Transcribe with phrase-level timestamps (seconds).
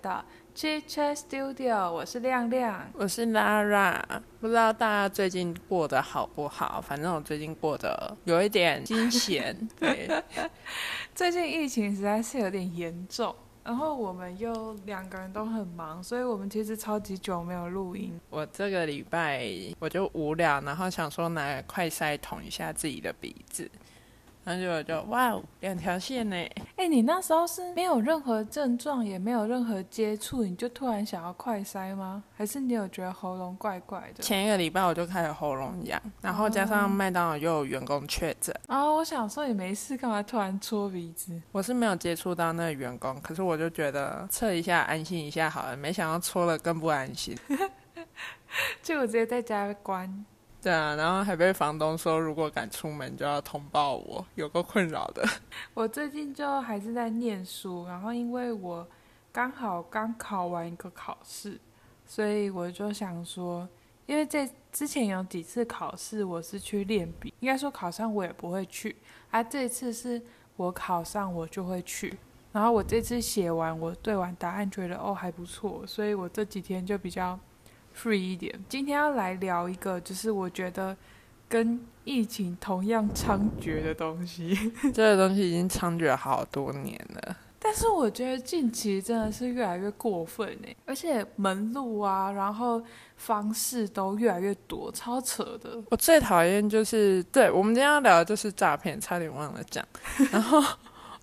[0.00, 0.24] 到
[0.54, 2.88] Chit Chat Studio，我是亮亮。
[2.94, 4.00] 我是 Lara，
[4.40, 6.80] 不知道大家最近过得好不好？
[6.80, 9.56] 反正我最近过得有一点惊险。
[9.78, 10.08] 对，
[11.14, 18.18] 最近疫情实在是有点严重，然后我们又两个人都很忙，所以我们其实超级久没有录音。
[18.30, 23.70] 我这个礼拜我就无聊，然后想说拿快塞捅一下自己的鼻子，
[24.48, 26.36] 然后就就哇哦，两条线呢！
[26.76, 32.22] 哎、你那时候是没有任何症状，也没有任何接触，你就突然想要快塞吗？
[32.34, 34.22] 还是你有觉得喉咙怪怪的？
[34.22, 41.38] 前一个礼拜我就开始喉咙痒，然后加上麦当劳又有员工确诊，啊、我想说你没事，干嘛突然搓鼻子？
[41.52, 47.36] 我是没有接触到那个员工，可是我就觉得测一下安心一下好了，没想到搓了更不安心。
[48.80, 50.24] 结果直接在家关。
[50.60, 55.24] 对啊，然后还被房东说，如果敢出门就要通报我，有够困扰的。
[55.72, 58.86] 我最近就还是在念书，然后因为我
[59.32, 61.58] 刚好刚考完一个考试，
[62.04, 63.68] 所以我就想说，
[64.06, 68.96] 因为这之前有几次考试我是去练笔，应该说考上我也不会去，
[69.30, 70.20] 啊，这次是
[70.56, 72.18] 我考上我就会去。
[72.50, 77.38] 然后我这次写完，我对完答案觉得哦还不错，所以我这几天就比较
[78.00, 78.54] free 一点。
[78.68, 80.96] 今天要来聊一个，就是我觉得
[81.48, 84.72] 跟疫情同样猖獗的东西。
[84.94, 87.36] 这个东西已经猖獗好多年了。
[87.60, 92.80] 但是我觉得近期真的是越来越过分哎，而且门路啊，然后
[93.16, 95.76] 方式都越来越多，超扯的。
[95.90, 99.84] 我最讨厌就是，对我们今天要聊的就是诈骗，差点忘了讲。
[100.30, 100.62] 然后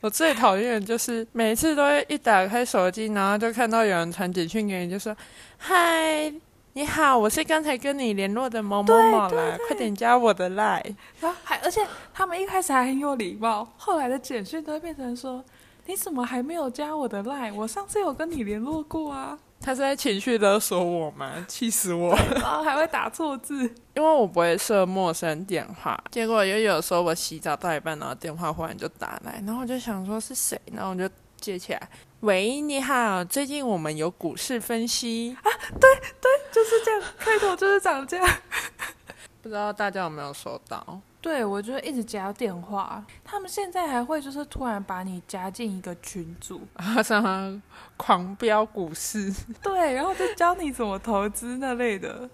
[0.01, 5.15] 我最讨厌就是每次都会一打开手机，然后就看到有人传简讯给你，就说
[5.57, 6.31] ：“嗨，
[6.77, 11.79] 你好，我是刚才跟你联络的某某某啦，快点加我的 line。”然后还而且
[12.13, 15.41] 他们一开始还很有礼貌，后来的简讯都会变成说
[15.87, 17.53] ：“你怎么还没有加我的 line？
[17.53, 19.39] 我上次有跟你联络过啊。
[19.61, 21.45] 他是在情绪勒索我吗？
[21.47, 23.63] 气死我！”然后还会打错字。
[23.93, 31.89] 因为我不会设陌生电话，结果又有时候我洗澡到一半，然后电话忽然就打来，然后我就想说是谁，然后我就接起来，
[32.25, 35.45] 喂，你好，最近我们有股市分析啊，
[35.79, 35.87] 对
[36.19, 38.27] 对，就是这样，开头就是长这样。
[39.43, 40.99] 不知道大家有没有收到？
[41.21, 43.05] 对，我就一直接到电话。
[43.23, 47.61] 他们现在还会就是突然把你加进一个群组，啊，上面
[47.95, 49.31] 狂飙股市，
[49.61, 52.27] 对，然后就教你怎么投资那类的。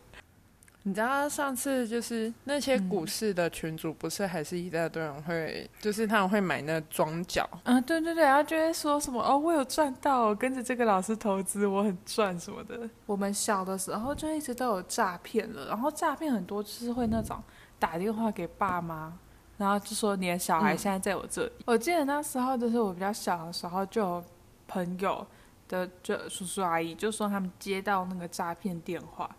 [0.84, 12.90] 你知道上次就是那些股市的群主，不是还是一大堆人会，就是他们会买那庄脚，啊，对对对，然后就会说什么哦，我有赚到，我跟着这个老师投资，我很赚什么的。
[13.06, 17.42] 我们小的时候就一直都有诈骗了，然后诈骗很多就是会那种
[17.78, 19.14] 打电话给爸妈，
[19.58, 21.52] 然后就说你的小孩嗯现在在我这里。
[21.66, 24.24] 我记得那时候就是我比较小的时候，就有
[24.68, 25.28] 朋友
[25.68, 29.30] 的就叔叔阿姨就说他们接到那个诈骗电话，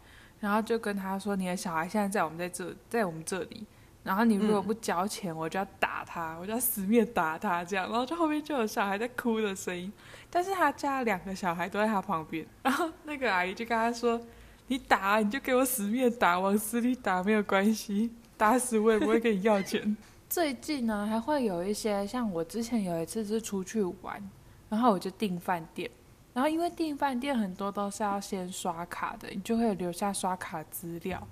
[0.43, 3.65] 然后就跟他说你的小孩现在在我们在这，在我们这里。
[4.03, 9.93] 然后你如果不交钱，我就要打他，我就要死命打他，这样，然后就后面就有小孩在哭的声音，
[10.29, 14.21] 但是他家两个小孩都在他旁边，然后那个阿姨就跟他说
[14.67, 19.97] ：“你打啊，你就给我死命打，往死里打没有关系，打死我也不会跟你要钱。
[20.29, 24.21] ”最近呢，还会有一些像我之前有一次是出去玩，
[24.69, 25.89] 然后我就订饭店，
[26.35, 31.23] 然后因为订饭店很多都是要先刷卡的，你就会留下刷卡资料。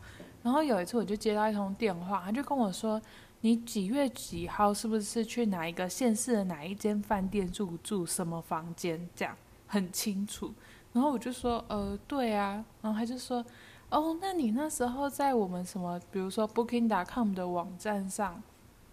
[0.43, 3.01] 然后有一次我就接到一通电话，他就跟我说
[3.41, 10.53] ：“你几月几号是不是去哪一个县市的哪一间饭店入住什么房间？”这样很清楚。
[10.93, 13.45] 然后我就说：“呃，对啊。”然后他就说
[13.91, 18.43] ：“哦，那你那时候在我们什么，比如说 Booking.com 的网站上，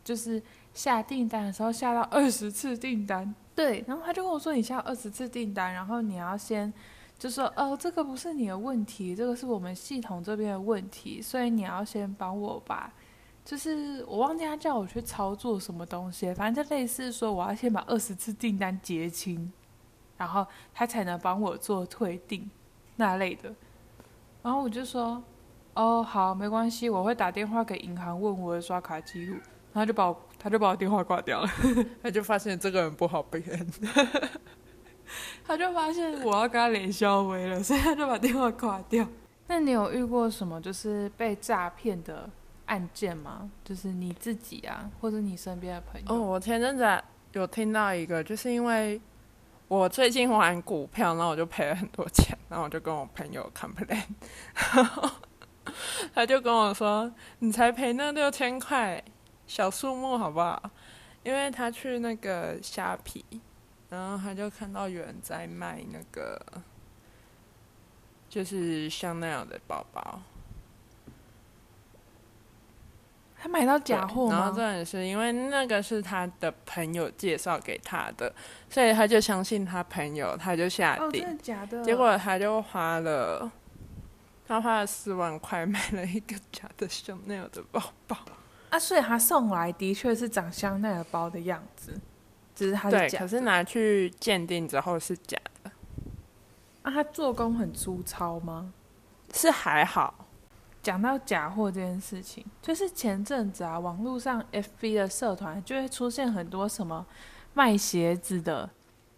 [0.04, 0.42] 就是
[0.74, 6.72] 下订单的时候下到二十次订单。”对，然后他就跟我说：“你下二十次订单，然后你要先。”
[7.18, 12.94] 就说哦，这个不是你的问题，这个是我们系统这边的问题，所以你要先帮我把，
[13.44, 19.52] 就是我忘记他叫我去操作什么东西，反正就类似说我要先把二十次订单结清，
[20.16, 20.46] 然后
[20.76, 22.48] 他才能帮我做退订
[22.98, 23.52] 那类的。
[24.44, 25.24] 然后我就说
[25.74, 29.34] 哦，好，没关系，我会打电话给银行问我的刷卡记录，
[29.74, 31.50] 然后就把我他就把我电话挂掉了。
[32.02, 33.44] 他就发现这个人不好骗，
[35.46, 39.08] 他就发现我要跟他脸消微了，所以他就把电话挂掉。
[39.48, 42.30] 那你有遇过什么就是被诈骗的
[42.66, 43.50] 案件吗？
[43.64, 46.08] 就是你自己啊，或者你身边的朋友？
[46.14, 47.02] 哦，我前阵子啊
[47.34, 49.00] 有听到一个，就是因为
[49.70, 54.04] 我最近玩股票，然后我就赔了很多钱，然后我就跟我朋友 complain，
[54.54, 55.10] 然后
[56.14, 59.02] 他就跟我说：“你才赔那六千块，
[59.48, 60.62] 小数目好不好？”
[61.24, 63.26] 因为他去那个虾皮，
[63.90, 66.42] 然后他就看到有人在卖那个，
[68.30, 70.22] 就是香奈儿的包包。
[73.40, 74.36] 他买到假货吗？
[74.36, 78.34] 然后这也是因为那个是他的朋友介绍给他的，
[78.70, 81.22] 所以他就相信他朋友，他就下哦，定。
[81.22, 81.84] 真的假的？
[81.84, 83.52] 结果他就花了，
[84.48, 88.18] 他花了四万块买了一个假的香奈儿的包包。
[88.70, 92.00] 啊，所以他送来的确是长香奈儿包的样子，
[92.56, 93.26] 只是他对，假的。
[93.26, 95.72] 可是拿去鉴定之后是假的，
[96.82, 98.74] 啊，他做工很粗糙吗？
[99.34, 100.26] 是还好。
[100.82, 107.06] 讲到假货这件事情，就是前阵子啊，网络上 FB 的社团就会出现很多什么
[107.54, 108.70] 卖鞋子的，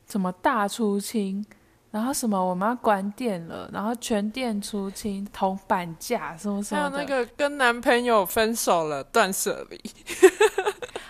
[0.08, 1.46] 什么大出清，
[1.92, 6.98] 然后什么我们要关店了，然后全店出清，铜板价什么什么的。
[6.98, 9.78] 还有那个跟男朋友分手了，断舍离。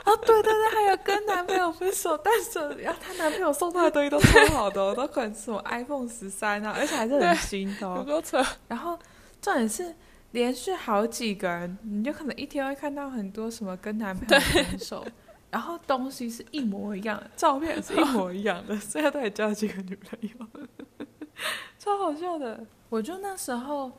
[0.05, 8.03] 哦，对对对，还有跟男朋友分手，断舍离然后她男朋友送她的东西都超好的、哦，都可能是什么 iPhone 十三啊，而且还是很新的、有哦。
[8.05, 8.43] 多扯？
[8.67, 8.97] 然后
[9.41, 9.93] 重点是
[10.31, 15.05] 连续好几个人，你就可能一天会看到很多什么跟男朋友分手，
[15.51, 20.65] 然后东西是一模一样的，照片也是一模一样的， 所以他到底交了几个女朋友，
[21.79, 22.65] 超好笑的。
[22.89, 23.91] 我就那时候。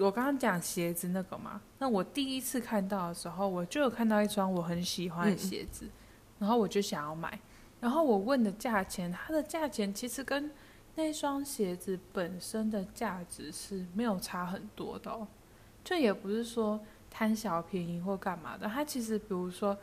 [0.00, 5.90] 我刚刚讲鞋子那个嘛，那我第一次看到的时候，我就有看到一双我很喜欢的鞋子，
[6.38, 7.36] 然后我就想要买，
[7.80, 10.52] 然后我问的价钱，它的价钱其实跟
[10.94, 15.26] 那双鞋子本身的价值是没有差很多的、哦，
[15.82, 16.80] 就也不是说
[17.10, 18.68] 贪小便宜或干嘛的。
[18.68, 19.76] 它其实比如说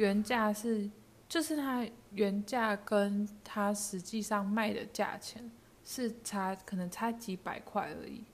[0.00, 0.90] 原价是，
[1.28, 5.50] 就是它原价跟它实际上卖的价钱
[5.84, 8.24] 是差可能差几百块而已，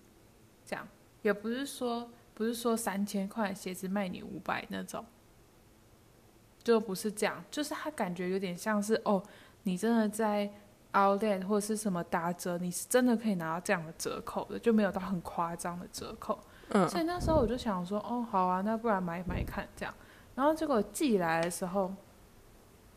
[0.64, 0.86] 这样
[1.22, 5.04] 也不是说不是说三千块鞋子卖你五百那种，
[6.62, 9.20] 就不是这样，就是它感觉有点像是哦，
[9.64, 10.50] 你真的在。
[10.92, 16.38] Outlet 或者是什么打折，你是真的可以拿到这样的折扣的，就没有到很夸张的折扣。
[16.70, 19.94] 嗯，所以那时候我就想说，哦，好啊，那不然买买看这样。
[20.36, 21.92] 然后结果寄来的时候，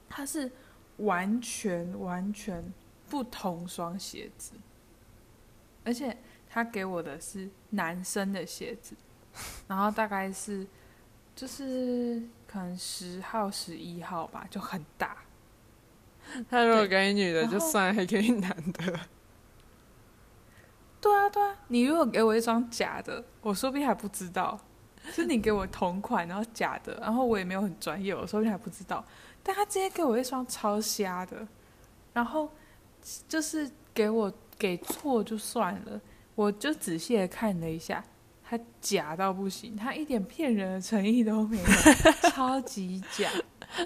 [0.08, 0.52] 它是
[0.98, 2.72] 完全完全
[3.10, 4.52] 不同双鞋子，
[5.84, 6.16] 而且
[6.50, 8.94] 他给我的是男生的鞋子，
[9.68, 10.68] 然后大概是
[11.34, 15.18] 就是可能十号、十一号吧，就很大。
[16.50, 19.00] 他如果对给女的就算，还给男的。
[21.02, 24.60] 对啊，对啊，你如果给我一双假的，我说不定还不知道。
[25.04, 29.04] 是你给我同款，然后假的，然后我也没有很专业，我说不定还不知道。
[29.42, 31.48] 但他直接给我一双超瞎的，
[32.14, 32.50] 然后
[33.28, 36.00] 就是给我给错就算了，
[36.36, 38.04] 我就仔细的看了一下，
[38.44, 41.64] 他假到不行，他一点骗人的诚意都没有，
[42.30, 43.30] 超级假。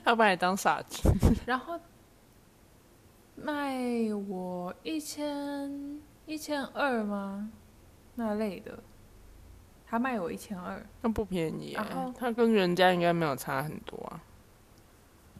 [0.03, 1.09] 他把你当傻子。
[1.45, 1.79] 然后
[3.35, 3.75] 卖
[4.27, 7.51] 我一千一千二吗？
[8.15, 8.79] 那类的，
[9.93, 14.19] 他卖我一千二，那不便宜耶然后，他跟人家应该没有差很多啊。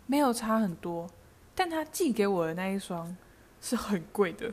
[0.05, 1.09] 没有差很多，
[1.55, 3.17] 但他寄给我的那一双
[3.59, 4.51] 是很贵的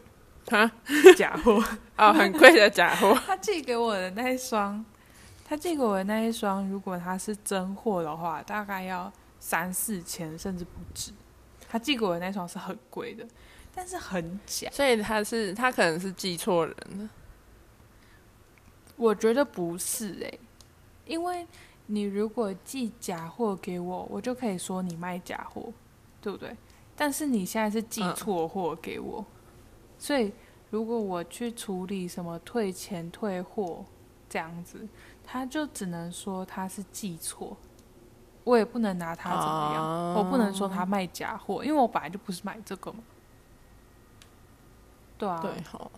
[0.56, 0.72] 啊，
[1.18, 1.62] 假货。
[1.98, 3.12] 哦，很贵的假货。
[3.26, 4.82] 他寄给我的那一双，
[5.44, 11.12] 他寄给我的那一双，如果它是真货的话，大概要三四千甚至不止。
[11.68, 13.26] 他寄给我的那双是很贵的，
[13.74, 14.70] 但是很假。
[14.72, 17.10] 所以他是他可能是寄错人了。
[19.00, 20.40] 我觉得不是诶、
[21.06, 21.46] 因为
[21.86, 25.72] 你如果寄假货给我，我就可以说你卖假货，
[26.20, 26.54] 对不对？
[26.94, 29.24] 但是你现在是寄嗯错货给我，
[29.98, 30.30] 所以
[30.68, 33.82] 如果我去处理什么退钱退货
[34.28, 34.86] 这样子，
[35.24, 37.56] 他就只能说他是寄错，
[38.44, 42.98] 我也不能拿他怎么样，哦我不能说他卖假货，因为我本来就不是买这个嘛。
[45.16, 45.90] 对啊，对，好，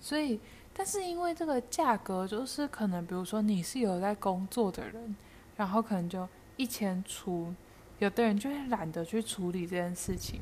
[0.00, 0.40] 所以，
[0.78, 5.16] 但是因为这个价格，就是可能比如说你是有在工作的人，
[5.56, 7.52] 然后可能就一千出，
[7.98, 10.40] 有的人就会懒得去处理这件事情，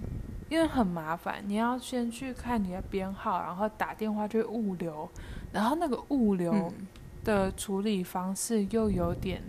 [0.51, 5.09] 因为很麻烦，你要先去看你的编号，然后打电话去物流，
[5.53, 6.87] 然后那个物流嗯，
[7.25, 9.43] 的处理方式又有点。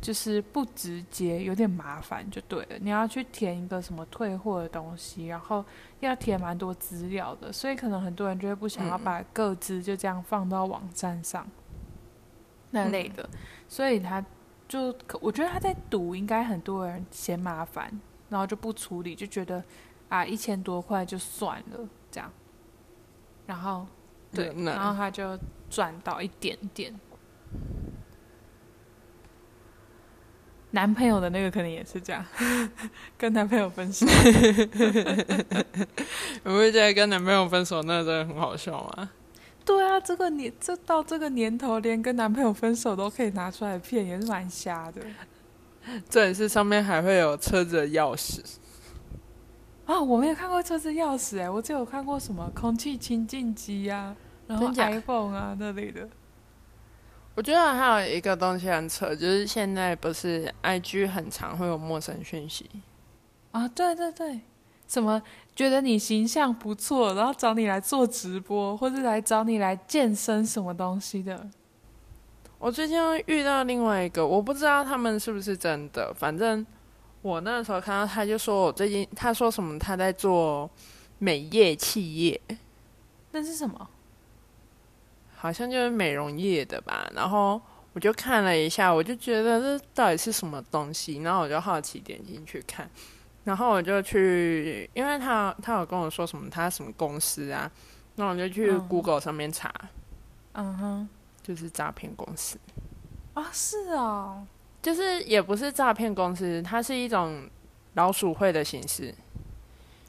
[0.00, 2.78] 就是不直接，有点麻烦就对了。
[2.78, 5.64] 你要去填一个什么退货的东西，然后
[6.00, 11.46] 要填蛮多资料的，所以可能很多人就会不想要嗯把各资就这样放到网站上、
[12.70, 13.28] 那类的，
[13.66, 14.24] 所以他
[14.68, 17.90] 就可我觉得他在赌，应该很多人嫌麻烦，
[18.28, 19.64] 然后就不处理，就觉得
[20.08, 22.30] 啊一千多块就算了这样，
[23.46, 23.86] 然后
[24.32, 25.38] 对，那然后他就
[25.70, 26.94] 赚到一点点。
[30.76, 32.22] 男朋友的那个可能也是这样，
[33.16, 34.04] 跟男朋友分手。
[36.44, 39.08] 你会觉得跟男朋友分手那真的很好笑吗？
[39.64, 45.00] 对啊，这个年这到这个年头，连跟男朋友分手都可以拿出来骗，也是蛮瞎的。
[46.10, 48.40] 这也是上面还会有车子的钥匙
[49.86, 49.98] 啊！
[49.98, 54.14] 我没有看过车子钥匙哎，我只有看过什么空气清净机啊，
[54.46, 56.06] 然后 iPhone 啊那类的。
[57.36, 62.64] 我觉得还有一个东西很扯，就是现在不是 IG 很常会有陌生讯息
[63.52, 63.68] 啊？
[63.68, 64.40] 对对对，
[64.88, 65.22] 什么
[65.54, 71.46] 觉得你形象不错，然后找你来做直播，或者来找你来健身什么东西的。
[72.58, 76.66] 我最近遇到另外一个，我不知道他们是不是真的，反正
[77.20, 80.70] 我那时候看到他就说我最近他说什么他在做
[81.18, 82.40] 美业企业，
[83.32, 83.90] 那是什么？
[85.36, 87.60] 好像就是美容业的吧，然后
[87.92, 92.90] 我就看了一下，我就觉得这到底是什么东西，然后我就好奇点进去看，
[93.44, 97.70] 然后我就去，因为他他有跟我说什么他什么公司啊，
[98.16, 99.72] 那我就去 Google 上面查，
[100.54, 101.08] 嗯哼，
[101.42, 102.58] 就是诈骗公司。
[103.34, 104.46] 啊，是啊，
[104.82, 107.48] 就是也不是诈骗公司，它是一种
[107.94, 109.14] 老鼠会的形式。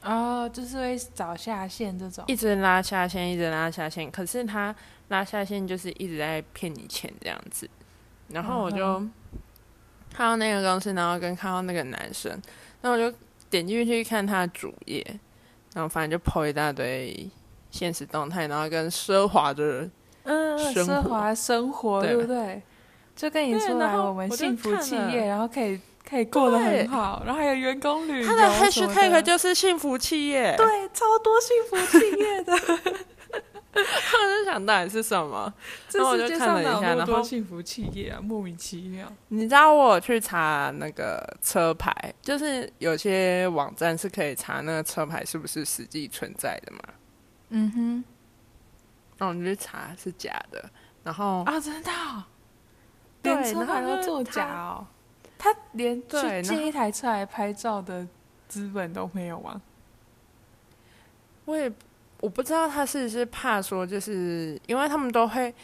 [0.02, 4.10] 哦，就是会找下线这种，一直拉下线，一直拉下线。
[4.10, 4.74] 可是他
[5.08, 7.68] 拉下线就是一直在骗你钱这样子。
[8.28, 8.98] 然后我就
[10.12, 12.40] 看到那个公司，然后跟看到那个男生，
[12.82, 13.10] 那我就
[13.50, 15.04] 点进去看他的主页，
[15.74, 17.28] 然后反正就 po 一大堆
[17.70, 19.88] 现实动态，然后跟奢华的
[20.24, 22.62] 嗯奢华生活，对不对？
[23.16, 25.80] 就跟你说来我们幸福企业，然后可以。
[26.08, 32.52] 可以过得很好，然后还有员工旅游，他的 hashtag 就是幸福企业，对，超多幸福企业的。
[33.74, 35.52] 我就想到底是什么，
[35.92, 39.12] 然后我就看了一下，然后幸福企业啊，莫名其妙。
[39.28, 46.80] 你知道我去查那个车牌，就是有些网站是可以查那个车牌是不是实际存在的嘛？
[47.50, 48.04] 嗯哼，
[49.18, 50.68] 然后你去查是假的，
[51.04, 51.90] 然后啊，真的，
[53.22, 54.86] 连车牌都作假哦。
[55.36, 58.06] 他连去借一台车来拍照的
[58.48, 59.60] 资本都没有吗？
[61.44, 61.72] 我也
[62.20, 65.54] 我不知道他是不是怕说，就是因为他们都会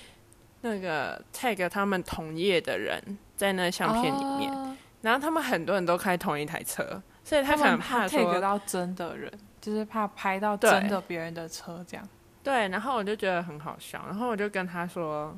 [0.60, 12.08] 那个 tag 他们同业的人在那相片里面，然后他们很多人都开同一台车，所以他可能怕 tag 到真的人，就是怕拍到真的别人的车这样。
[12.42, 15.36] 对，然后我就觉得很好笑，然后我就跟他说。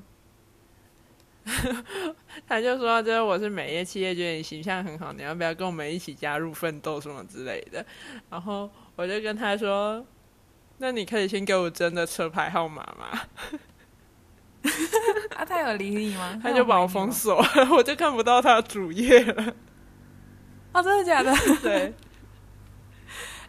[2.49, 7.87] 他就说：“就是我是美业企业，觉得你形象很好，你要不要跟我们一起加入奋斗什么之类的？”
[8.29, 10.05] 然后我就跟他说
[10.79, 13.21] ：“那你可以先给我真的车牌号码吗？”
[15.37, 16.41] 啊，他有理 你吗？
[16.43, 19.55] 他就把我封锁，我就看不到他主页了。
[20.73, 21.33] 哦，真的假的？
[21.63, 21.95] 对。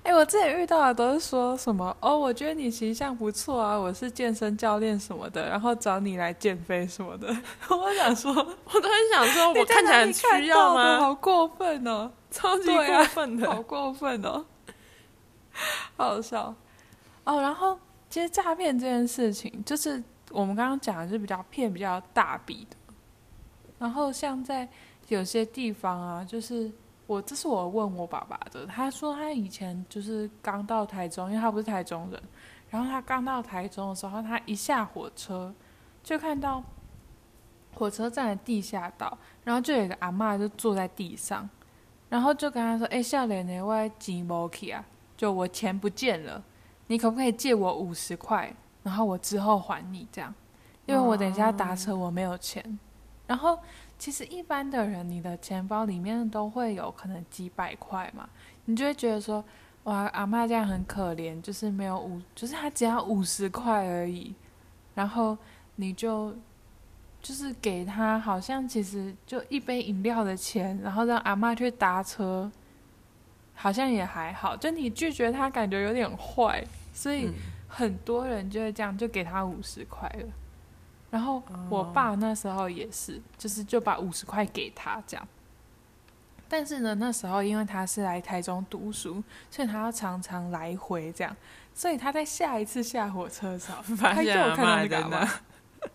[0.04, 7.28] 哎，我之前遇到的都是说什么哦，我觉得你形象不错啊，我是健身教练什么的，然后找你来减肥什么的。
[7.68, 11.00] 我想说，我都很想说，我看起来需要吗？
[11.00, 14.46] 好过分哦，超级过分的，好过分哦，
[15.98, 16.56] 好笑
[17.28, 17.42] 哦。
[17.42, 17.78] 然后
[18.10, 22.76] 其实诈骗这件事情，就是我们刚刚讲的是比较骗比较大笔的，
[23.78, 24.68] 然后像在
[25.10, 26.72] 有些地方啊，就是。
[27.08, 32.22] 我这是我问我爸爸的，他说他以前就是刚到台中，因为他不是台中人，
[32.70, 35.56] 然后他刚到台中的时候，他一下火车
[36.04, 36.62] 就看到
[37.74, 41.50] 火车站的地下道，然后就有一个阿妈就坐在地上，
[42.10, 44.84] 然后就跟他说：“哎，少年的我钱没去啊，
[45.16, 46.44] 就我钱不见了，
[46.88, 48.54] 你可不可以借我五十块，
[48.84, 50.34] 然后我之后还你这样，
[50.86, 52.80] 因为我等一下搭车我没有钱。”
[53.28, 53.58] 然后。
[54.00, 58.30] 其实一般的人，你的钱包里面都会有可能几百块嘛，
[58.66, 59.44] 你就会觉得说，
[59.86, 64.36] 哇，阿妈这样很可怜，就是没有五，就是他只要五十块而已，
[64.94, 65.36] 然后
[65.78, 66.32] 你就
[67.24, 72.52] 就是给他，好像其实就一杯饮料的钱，然后让阿妈去搭车，
[73.60, 77.32] 好像也还好，就你拒绝他，感觉有点坏，所以
[77.68, 80.26] 很多人就会这样，就给他五十块了。
[81.10, 85.28] 然后我爸那时候也是，就是就把五十块给他这样。
[86.48, 91.36] 但是呢，那时候因为他是来台中读书，所以他要常常来回这样。
[91.74, 95.26] 所以他在下一次下火车的时候， 他又看到那个阿妈，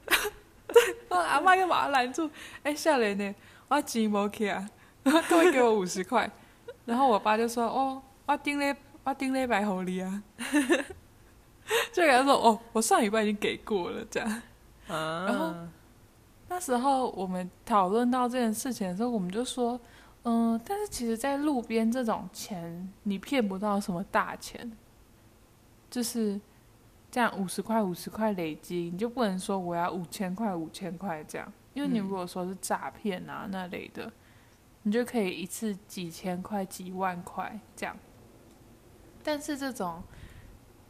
[0.68, 2.28] 对，阿妈又把他拦住。
[2.62, 3.34] 哎，少年呢？
[3.68, 4.68] 我钱没去啊，
[5.28, 6.30] 各位给我五十块。
[6.84, 8.74] 然后我爸就说：“哦，我顶礼
[9.04, 10.22] 我顶礼拜给你啊。
[11.92, 14.42] ”就给他说：“哦，我上礼拜已经给过了。”这样。
[14.88, 15.54] 然后
[16.48, 19.80] 那时候我们讨论到这件事情的时候，我们就说，
[20.24, 24.70] 嗯，但是其实，在路边这种钱，你骗不到什么大钱，
[25.88, 26.38] 就是
[27.10, 34.12] 这样五十块五十块累积，你就不能说我要五千块五千块这样，因为你如果说是诈骗啊那类的，
[34.82, 37.96] 你就可以一次几千块几万块这样。
[39.22, 40.02] 但是这种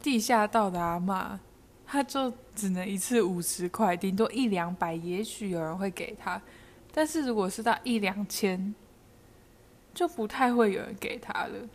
[0.00, 1.38] 地下道的阿嬷，
[1.86, 6.40] 他就只能一次五十块，顶多一两百，也许有人会给他。
[6.92, 8.74] 但是如果是到一两千，
[9.92, 11.68] 就不太会有人给他了。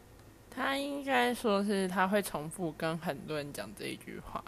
[0.49, 4.43] 他应该说是他会重复跟很多人讲这一句话。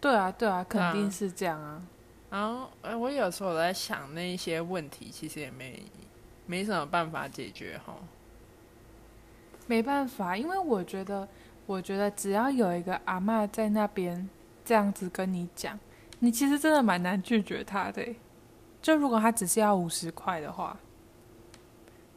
[0.00, 1.82] 对啊，对啊，肯定是这样啊。
[2.30, 5.82] 然后，哎，我有时候在想那一些问题，其实也没
[6.46, 7.94] 没什么办法解决哈。
[9.66, 11.26] 没办法，因为我觉得，
[11.66, 14.28] 我觉得只要有一个阿嬷在那边
[14.64, 15.78] 这样子跟你讲，
[16.18, 18.06] 你其实真的蛮难拒绝他的。
[18.80, 20.76] 就如果他只是要五十块的话。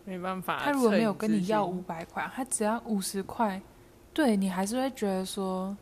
[0.04, 3.62] 没办法，他如果没有跟你要五百块，他只要五十块，
[4.12, 5.78] 对你还是会觉得说，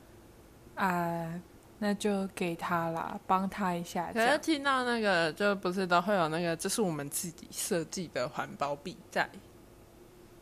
[0.76, 1.42] 啊，
[1.80, 4.12] 那就给他啦，帮他一下。
[4.14, 9.30] 可是听到那个，就不是都会有那个，这是我们自己设计的环保笔在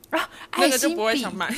[0.09, 1.53] 啊，那个就不会想买，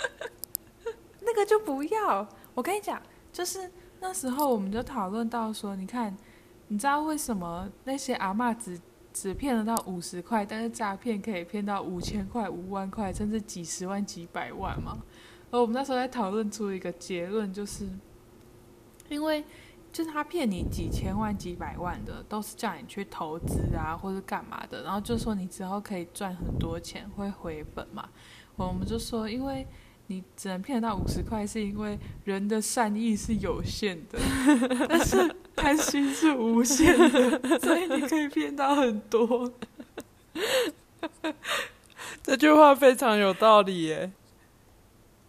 [1.22, 2.26] 那个就不要。
[2.54, 3.00] 我跟你讲，
[3.32, 3.70] 就是
[4.00, 6.16] 那时候我们就讨论到说，你看，
[6.68, 8.80] 你知道为什么那些阿妈只。
[9.16, 14.98] 只骗得到五十块，但是诈骗可以骗到五千块、五万块，甚至几十万、几百万吗？
[15.52, 17.88] 而我们那时候在讨论出一个结论，就是
[19.08, 19.44] 因为
[19.92, 28.08] 就是他骗你几千万、几百万的，都是叫你去投资啊，或者干嘛的，然后就说你之后可以赚很多钱，会回本嘛？
[28.56, 29.66] 我们就说，因为。
[30.08, 34.18] 你只能骗得到五十块，是因为人的善意是有限的，
[34.86, 39.50] 但是贪心是无限的，所以你可以骗到很多。
[42.22, 44.12] 这句话非常有道理耶。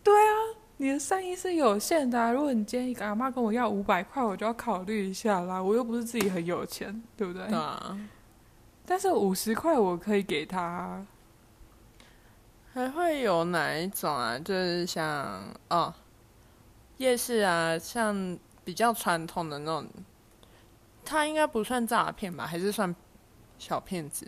[0.03, 2.33] 对啊，你的善意是有限的。
[2.33, 5.61] 如果你今天一个阿妈跟我要五百块，我就要考虑一下啦。
[5.61, 7.47] 我又不是自己很有钱，对不对？
[7.47, 7.97] 对啊。
[8.85, 11.05] 但是五十块我可以给他。
[12.73, 14.37] 还会有哪一种啊？
[14.37, 15.93] 就是像哦，
[16.97, 19.87] 夜市啊，像比较传统的那种，
[21.05, 22.45] 他应该不算诈骗吧？
[22.45, 22.93] 还是算
[23.57, 24.27] 小骗子？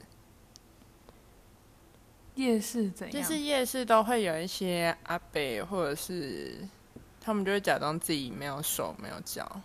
[2.38, 3.22] 夜市怎样？
[3.22, 6.56] 就是夜市都会有一些阿伯，或者是
[7.20, 9.62] 他们就会假装自己没有手没有脚。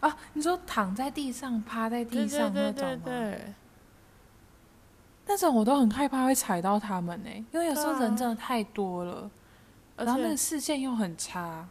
[0.00, 3.00] 啊，你说躺在地上、趴在地上那种吗？
[3.04, 3.54] 对
[5.26, 9.30] 那种我都很害怕会踩到他们呢，因为有时候人真的太多了，
[9.96, 11.68] 然后那个视线又很差。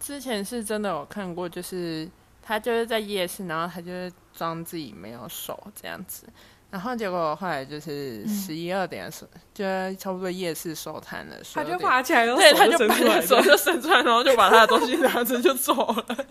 [0.00, 6.26] 之前是真的有看过，就是他就是在夜市，然后他就是装自己没有手这样子，
[6.72, 9.64] 然后结果后来就是十一二点的时候，就
[9.96, 16.06] 差不多夜市收摊了，他就爬起来，对，他就把手就伸出来，然后就把他的东西拿着就走了。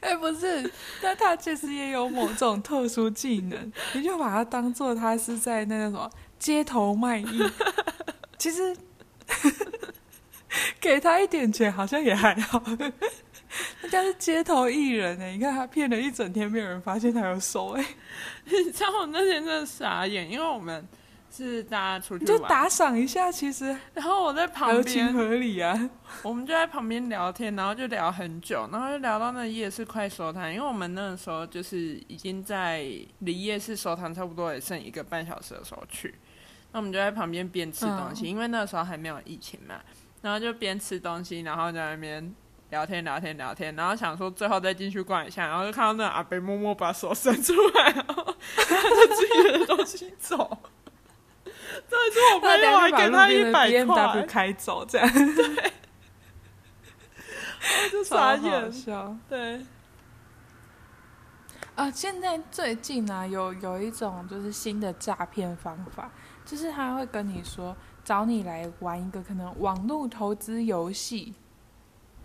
[0.00, 0.68] 哎，不是，
[1.00, 7.42] 但他其实也有某种特殊技能，你就把他当做他是在那个什么街头卖艺。
[8.36, 8.76] 其实
[10.80, 12.60] 给他一点钱好像也还好，
[13.82, 17.84] 人家是街头艺人哎，你看他骗了一整天，没有人发现他有手哎。
[18.44, 20.86] 你知道我那天真的傻眼，因为我们。
[21.36, 25.90] 是大家出去就打赏一下，其实，然后我在旁边，合情合理啊。
[26.22, 32.86] 我们就在旁边聊天，然后就聊很久，然后就聊到那夜市快收摊，因为我们那个时候就是已经在
[33.18, 36.14] 离夜市收摊差不多也剩一个半小时的时候去，
[36.70, 39.80] 那我们就在旁边边吃东西，因为那个时候还没有疫情嘛，
[40.22, 42.32] 然后就边吃东西，然后在那边
[42.74, 50.58] 聊天聊天聊天，然后想说最后再进去逛一下，然后就看到那阿北默默把手伸出来，然后拿着自己的东西走。
[51.88, 54.26] 这是我朋友还给他一百块。
[54.26, 55.72] 开走，这样对，
[57.92, 58.72] 就傻眼。
[58.72, 59.16] 笑。
[59.28, 59.64] 对，
[61.76, 66.10] 啊，现在最近呢，有有一种就是新的诈骗方法，
[66.44, 71.34] 就是他会跟你说找你来玩一个可能网络投资游戏，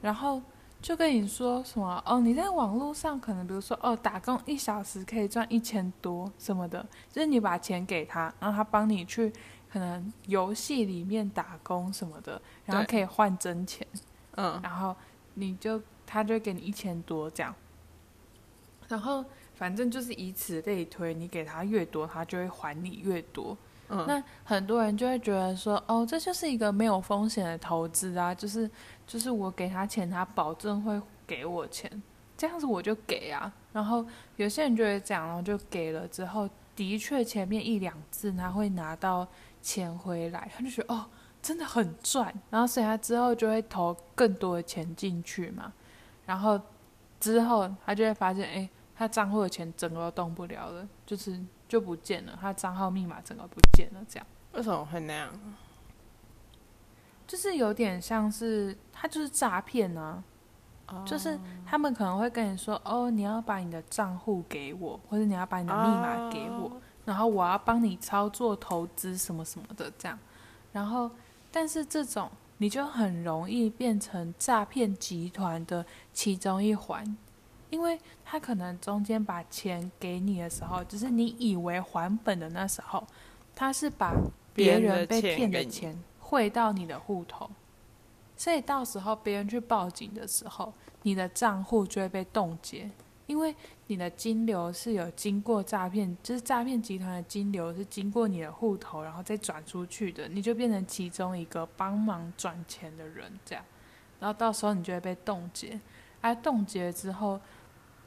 [0.02, 0.42] 然后。
[0.82, 6.82] 就跟你说什么哦，你在网络上可能比如说哦，打工一小时可以赚一千多什么的，
[7.12, 9.30] 就是你把钱给他，然后他帮你去
[9.70, 13.86] 可能游戏里面打工什么的，然后可以换真钱，
[14.38, 14.96] 嗯，然后
[15.34, 17.54] 你就他就给你一千多这样，
[18.88, 23.58] 然后反正就是以此类推，你给他越多，他就会还你越多。
[23.90, 28.70] 那很多人就会觉得说，哦，这就是一个没有风险的投资啊，就是
[29.08, 31.90] 就是我给他钱，他保证会给我钱。
[32.38, 33.52] 这样子我就给啊。
[33.74, 34.06] 然后
[34.38, 39.28] 有些人就会讲，然后就给了之后，的确前面一两次他会拿到
[39.62, 41.06] 钱回来，他就觉得哦，
[41.42, 42.34] 真的很赚。
[42.50, 45.74] 然后所以他之后就会投更多的钱进去嘛。
[46.26, 46.60] 然后
[47.20, 54.28] 之后他就会发现，哎，他账户的钱整个都动不了了，就是就不见了，他账号密码整个不见了，这样。
[54.54, 55.32] 为什么会那样？
[57.28, 60.24] 就是有点像是他就是诈骗呢，
[61.06, 70.18] 就是他们可能会跟你说，哦，你要把你的账户给我，或者你要把你的密码给我，然后我要帮你操作投资什么什么的这样。
[70.74, 71.12] 然后，
[71.52, 77.16] 但是这种你就很容易变成诈骗集团的其中一环，
[77.70, 83.06] 因为他可能中间把钱给你的时候，就是你以为还本的那时候，
[83.56, 84.14] 他是把
[84.54, 85.98] 别人被骗的钱。
[86.22, 87.50] 汇到你的户头，
[88.38, 92.88] 所以到时候别人去报警的时候，你的账户就会被冻结，
[93.26, 93.56] 因为
[93.88, 103.66] 你的金流是有经过诈骗，就是诈骗集团的金流是经过你的户头，然后再转出去的，你就变成其中一个帮忙转钱的人，这样，
[104.20, 105.80] 然后到时候你就会被冻结，
[106.22, 107.42] 而冻结之后，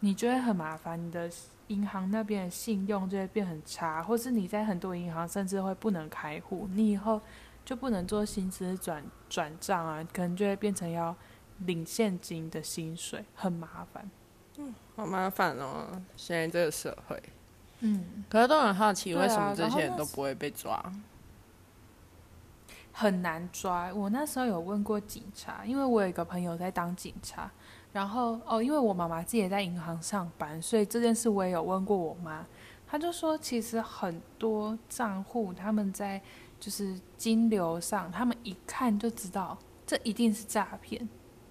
[0.03, 1.31] 你觉得很麻烦，你的
[1.69, 7.21] 银行那边的信用就会变很差，或是你在很多银行甚至会不能开户，你以后。
[7.65, 11.15] 就不能做薪资转转账啊，可能就会变成要
[11.59, 14.11] 领现金的薪水，很麻烦。
[14.57, 15.87] 嗯，好麻烦哦，
[16.17, 17.23] 现在这个社会。
[17.79, 20.93] 嗯，可是都很好奇，为什么这些人都不会被抓？
[22.91, 23.95] 很难抓。
[23.95, 27.49] 我那时候有问过警察，因为我有一个朋友在当警察，
[27.93, 32.47] 然后哦，因为我妈妈自己也在银行上班，所以这件事我也有问过我妈，
[32.87, 36.21] 她就说其实很多账户他们在。
[36.63, 41.09] 就是金流上，他们一看就知道这一定是诈骗。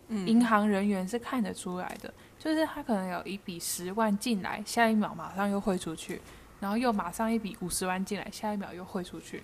[0.08, 6.22] 嗯，银行人员是看得出来的，就是他可能有一笔十万进来，下一秒马上又汇出去，
[6.62, 9.44] 然后又马上一笔五十万进来，下一秒又汇出去，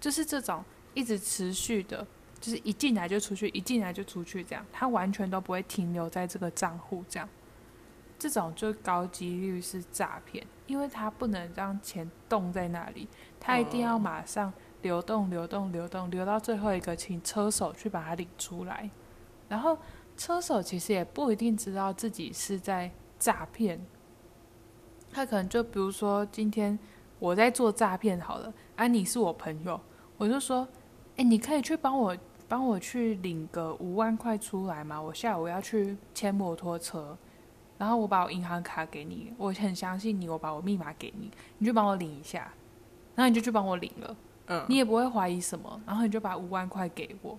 [0.00, 2.04] 就是这种一直持续的，
[2.44, 7.26] 就是一进来就出去，一进来就出去，这样，他完全都不会停留在这个账户，这样，
[8.18, 13.08] 这种就高几率是诈骗，因为他不能让钱冻在那里，
[13.40, 14.52] 他一定要马上。
[14.82, 18.90] 流动，流动，流动，流到最后一个，请车手去把它领出来。
[19.48, 19.78] 然后
[20.14, 23.80] 车手其实也不一定知道自己是在诈骗，
[25.10, 26.78] 他可能就比如说今天
[27.18, 29.80] 我在做诈骗好了，啊，你是我朋友，
[30.18, 30.68] 我就说，
[31.16, 32.14] 哎，你可以去帮我
[32.48, 35.00] 帮我去领个五万块出来嘛？
[35.00, 37.16] 我下午要去牵摩托车，
[37.78, 42.52] 然后我把我银行卡给你，我很相信你，我把我密码给你，你就帮我领一下，
[43.14, 44.16] 然后你就去帮我领了。
[44.46, 47.38] 嗯你也不会怀疑什么，然后你就把五万块给我，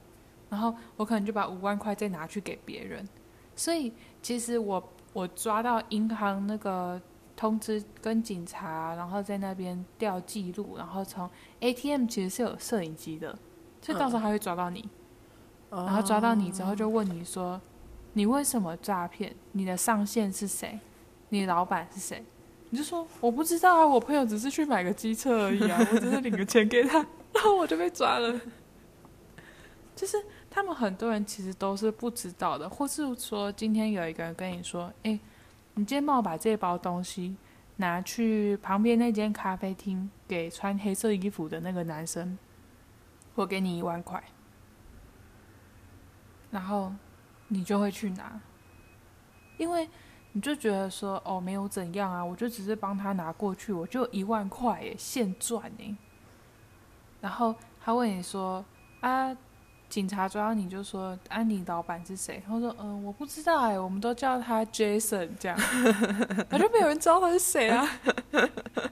[0.50, 3.08] 然后我可能就把五万块再拿去给别人。
[3.56, 7.00] 所以其实我我抓到银行那个
[7.36, 13.38] 通知跟警察，然后在那边调记录，然后从 ATM 其实是有摄影机的，
[13.86, 14.84] 所以到时候他会抓到你，
[15.70, 17.62] 然后抓到你之后就问你说，
[18.14, 19.32] 你为什么诈骗？
[19.52, 20.80] 你的上线是谁？
[21.30, 22.26] 你老板是谁？
[22.72, 26.98] 你就说我不知道啊，我朋友只是去买个机车而已啊，我只是领个钱给他，
[27.32, 28.42] 然后我就被抓了。
[29.96, 30.18] 就是
[30.50, 35.20] 他们很多人其实都是不知道的，或是说今天有一个人跟你说，哎，
[35.76, 37.36] 你今天帮我把这包东西
[37.76, 42.36] 拿去旁边那间咖啡厅给穿黑色衣服的那个男生，
[43.36, 44.24] 我给你一万块，
[46.52, 46.92] 然后
[47.50, 48.40] 你就会去拿，
[49.58, 49.88] 因为。
[50.38, 55.98] 你就觉得说哦没有怎样啊，我就只是帮他拿过去，我就一万块耶，现赚呢。
[57.22, 58.66] 然后他问你说
[59.00, 59.34] 啊，
[59.88, 62.44] 警察抓你就说安妮老板是谁？
[62.46, 65.58] 他说嗯我不知道哎，我们都叫他 Jason 这样，
[66.52, 67.90] 反正没有人知道他是谁啊。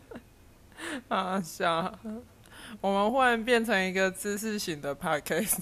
[1.09, 1.93] 啊笑，
[2.81, 5.59] 我们忽然变成一个知识型的 podcast。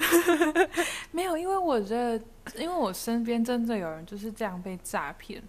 [1.10, 2.22] 没有，因为我觉得，
[2.56, 5.42] 因为我身边真的有人就是这样被诈骗，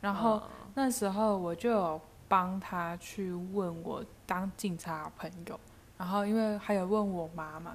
[0.00, 0.42] 然后
[0.74, 5.58] 那时候我就有帮他去问我当警察朋友，
[5.96, 7.74] 然后因为还有问我妈妈，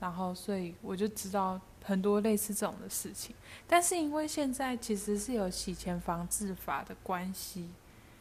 [0.00, 3.36] 然后所以我就知道很多类似这种的事情。
[3.68, 7.68] 但是因为现在其实是有洗钱防治法的关系，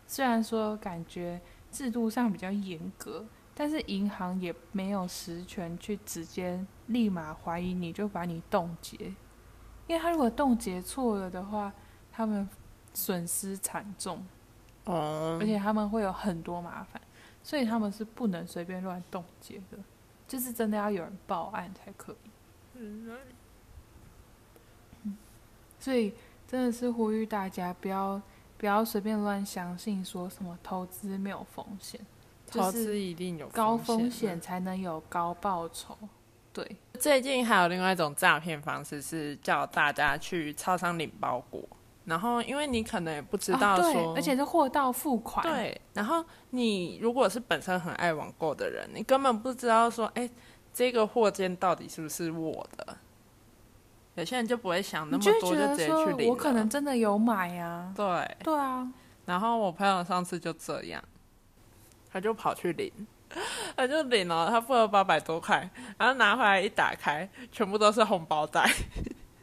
[0.06, 3.26] 虽然说感觉制度上比较严格。
[3.60, 8.96] 但是银行也没有实权去直接立马怀疑你就把你冻结，
[9.88, 11.74] 因为他如果冻结错了的话，
[12.12, 12.48] 他们
[12.94, 14.24] 损失惨重，
[14.86, 17.02] 哦，而且他们会有很多麻烦，
[17.42, 19.80] 所以他们是不能随便乱冻结的，
[20.28, 22.30] 就是真的要有人报案才可以。
[22.76, 23.18] 嗯，
[25.80, 26.14] 所以
[26.48, 28.22] 真的是呼吁大家不要
[28.58, 32.00] 不要随便乱相信，说什么投资没有风险，
[32.52, 35.98] 投资一定有高风风险才能有高报酬。
[36.52, 41.62] 对，最近还有另外一种诈骗方式是叫大家去超商领包裹，
[42.06, 45.46] 然后因为你可能也不知道说，对，而且是货到付款。
[45.46, 50.28] 对，然后你如果是本身很爱网购的人，你根本不知道说，哎，
[50.74, 52.98] 这个货件到底是不是我的？
[54.18, 56.30] 有些人就不会想那么多，就直接去领。
[56.30, 57.92] 我可能真的有买呀。
[57.96, 58.38] 对。
[58.44, 58.92] 对啊。
[59.26, 61.04] 然后我朋友上次就这样，
[62.12, 62.92] 他就跑去领。
[63.76, 68.66] 他就领了，他付了八百多块，然后拿回来一打开，全部都是红包袋，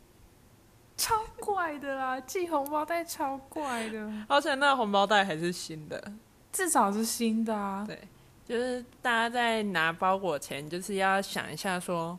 [0.96, 2.18] 超怪的啦！
[2.22, 6.02] 寄红包袋超怪的，而且那个红包袋还是新的，
[6.50, 7.84] 至少是新的啊。
[7.86, 8.08] 对，
[8.46, 12.18] 就是大家在拿包裹前，就是要想一下，说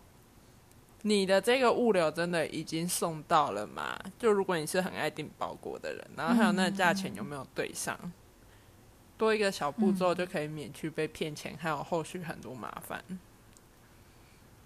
[1.07, 3.95] 你的这个物流真的已经送到了吗？
[4.17, 7.95] 就如果你是很爱订包裹的人，然后还有那个价钱有没有对上？
[9.15, 13.03] 多一个小步骤就可以免去被骗钱，还有后续很多麻烦。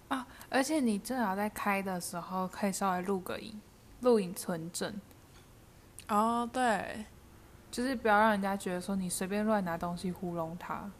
[0.08, 0.26] 啊！
[0.48, 3.60] 而且你最好在开的时候可以稍微录个影，
[4.00, 4.98] 录影存证。
[6.08, 7.04] 哦，对，
[7.70, 10.90] 就是不要让人家觉得说你随便乱拿东西糊弄他，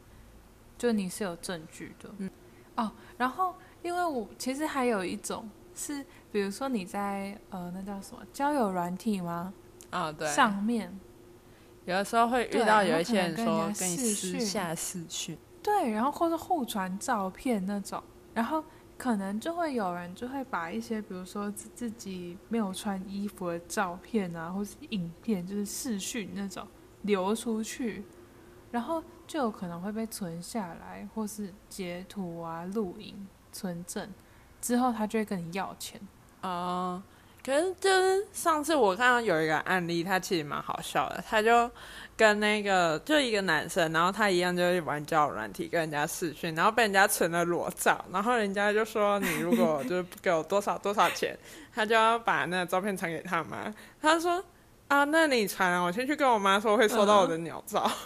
[0.76, 2.10] 就你是有证据的。
[2.18, 2.30] 嗯。
[2.76, 9.52] 哦，然后因为我其实还有一种是，比如说你在呃，那叫什么交友软体吗？
[9.90, 10.28] 啊，对。
[10.28, 10.98] 上面。
[11.86, 18.00] 有的时候会遇到有一些人说跟你私下私讯，对，然后或者互传照片那种，
[18.34, 18.62] 然后
[18.98, 26.64] 可能就会有人就会把一些比如说自自己没有穿衣服的照片啊，或是影片，就是视讯那种
[27.02, 28.04] 流出去，
[28.70, 34.12] 然后就有可能会被存下来，或是截图啊、录影、存证，
[34.60, 36.00] 之后他就会跟你要钱
[36.40, 37.02] 啊。
[37.42, 41.24] 可是就是上次我看到有一个案例，他其实蛮好笑的。
[41.26, 41.70] 他就
[42.14, 51.34] 跟那个就一个男生，然后他一样就是玩交友软体跟人家视讯，然后被人家存了裸照，然后人家就说你如果就是不给我多少多少钱，
[51.74, 53.74] 他就要把那个照片传给他妈。
[54.02, 54.44] 他说
[54.88, 57.90] 啊，那你传啊，我先去跟我妈说会收到我的鸟照。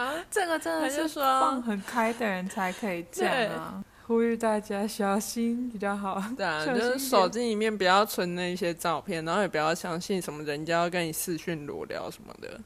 [0.00, 3.84] 啊，这个真的是放很开的人才可以这样啊。
[4.06, 6.20] 呼吁大家小心比较好。
[6.36, 12.60] 对啊，就是手机里面不要存那些照片，然后也不要相信什么人家要跟你视讯裸聊什么的，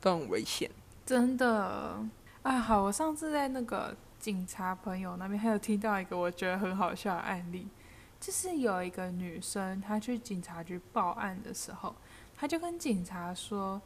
[0.00, 0.68] 都很危险。
[1.06, 2.02] 真的
[2.42, 7.68] 啊，好，我上次在那个警察朋友那边还有听到一个我觉得很好笑的案例，
[8.18, 11.94] 就是有一个女生她去警察局报案的时候，
[12.34, 13.80] 她就跟警察说，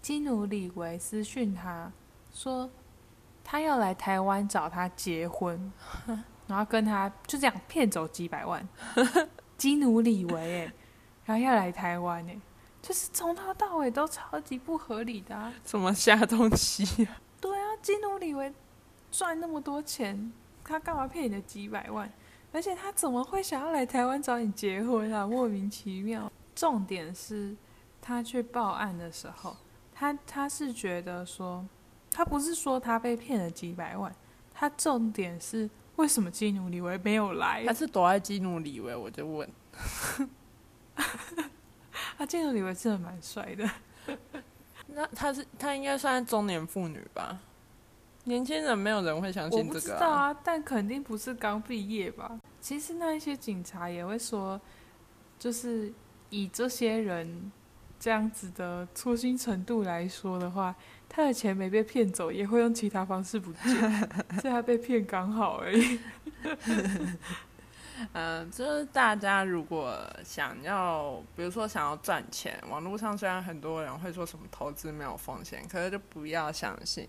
[0.00, 1.92] 基努里维私讯她
[2.32, 2.68] 说，
[3.44, 5.72] 他要来台湾找他结婚。
[6.48, 8.68] 然后跟他就这样骗走几百万，
[9.56, 10.72] 基努里维哎，
[11.24, 12.38] 然后要来台湾哎，
[12.82, 15.50] 就是从头到尾都超级不合理的啊！
[15.64, 17.16] 什么下东西啊？
[17.40, 18.52] 对啊，基努里维
[19.10, 20.30] 赚那么多钱，
[20.62, 22.12] 他干嘛骗你的几百万？
[22.52, 25.26] 而且他怎么会想要来台湾找你结婚啊？
[25.26, 26.30] 莫名其妙。
[26.54, 27.56] 重点是
[28.02, 29.56] 他去报案的时候，
[29.94, 31.64] 他他是觉得说，
[32.22, 34.14] 他不是说他被骗了几百万，
[34.54, 35.68] 他重点是。
[35.96, 37.64] 为什么基努里维没有来？
[37.66, 39.48] 他是躲在基努里维，我就问。
[42.16, 43.68] 他基努里维真的蛮帅的。
[44.86, 47.40] 那他是他应该算中年妇女吧？
[48.24, 49.68] 年轻人没有人会相信这个。
[49.68, 52.40] 我不知道啊，但肯定不是刚毕业吧？
[52.60, 54.60] 其实那一些警察也会说，
[55.40, 55.92] 就是
[56.30, 57.50] 以这些人
[58.02, 60.74] 这样子的粗心程度来说的话。
[61.14, 63.62] 他的钱没被骗走，也会用其他方式不见，
[64.40, 66.00] 所以他被骗刚好而已。
[68.14, 77.06] 嗯， 就是大家如果想要，比如说想要赚钱，网络上虽然很多人会说什么投资没有风险，可是就不要相信，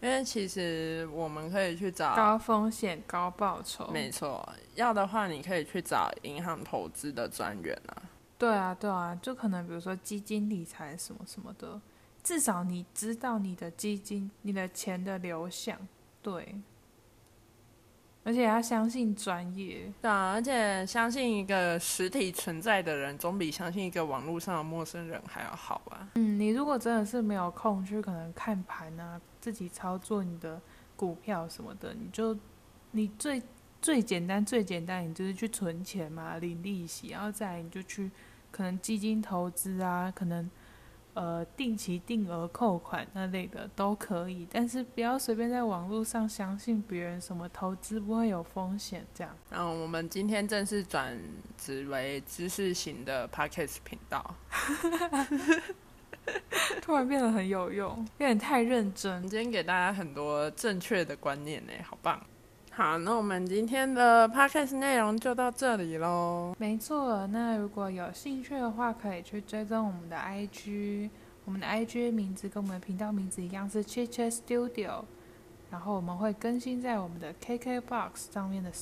[0.00, 3.90] 因为其实我们可以去找高风险高报酬。
[3.92, 8.00] 没错，要的话你可以去找银行投资的专员啊。
[8.42, 11.80] 对啊，对啊，就可能比如说基金理财什么什么的。
[12.24, 15.78] 至少你知道你的基金、你的钱的流向，
[16.20, 16.60] 对，
[18.24, 26.08] 而且要相信专业，对啊，而且相信一个实体存在的人，总比相信一个网络上的陌生人还要好吧？
[26.16, 30.60] 嗯，你如果真的是没有空去可能看盘啊，自己操作你的
[30.96, 32.36] 股票什么的，你就
[32.90, 33.40] 你最
[33.80, 38.10] 最简单、最简单，你就是去存钱嘛，领利息，然后再你就去
[38.52, 40.48] 可能基金投资啊，可能。
[41.14, 49.36] 呃定期定额扣款那类的都可以，但是不要随便在网络上相信别人什么投资不会有风险这样。
[49.50, 51.14] 然后我们今天正式转
[51.58, 54.34] 职为知识型的 podcast 频道，
[56.80, 59.20] 突然变得很有用，有点太认真。
[59.28, 62.18] 今天给大家很多正确的观念呢，好棒！
[62.74, 66.54] 好，那我们今天的 podcast 内容就到这里喽。
[66.58, 71.10] 没错，那如果有兴趣的话，可以去追踪我们的 IG，
[71.44, 75.04] 我们的 IG 名字跟我们的频道名字一样是 Chit Chat Studio，
[75.70, 78.72] 然后我们会更新在我们的 KKBox 上面的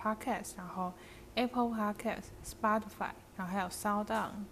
[0.00, 0.92] podcast，然后
[1.34, 4.46] Apple Podcast、Spotify，然后还有 Sound On。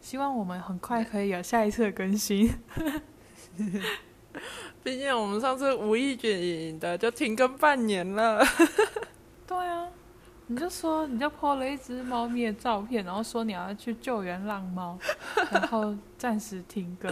[0.00, 2.50] 希望我们很快可以有下一次的更新。
[4.82, 8.44] 毕竟我们上次无意间的就停更半年了。
[9.46, 9.86] 对啊，
[10.46, 14.98] 你就说你就 po 了一只猫咪的照片，然后说你要去救援浪猫，
[15.52, 17.10] 然后暂时停更，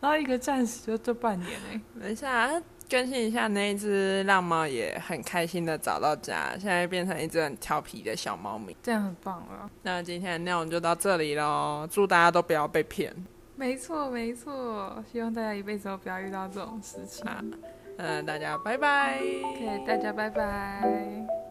[0.00, 1.80] 然后一个暂时就这半年哎。
[2.00, 2.50] 等一下
[2.88, 9.68] 更新一下，那一只浪猫也很开心的找到家，现在变成一只很调皮的小猫咪，这样很棒了。
[9.82, 13.14] 那今天的内容就到这里喽，祝大家都不要被骗。
[13.58, 17.26] 没错，没错，希望大家一辈子都不要遇到这种事情。
[17.96, 19.18] 嗯，大家拜拜。
[19.18, 21.47] OK，大家拜拜。